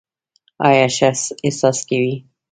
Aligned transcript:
آیا 0.67 0.87
ښه 0.95 1.09
احساس 1.45 1.77
کوې؟ 1.89 2.13